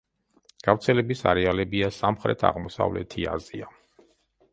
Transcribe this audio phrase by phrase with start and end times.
[0.67, 3.71] გავრცელების არეალებია სამხრეთ-აღმოსავლეთი აზია.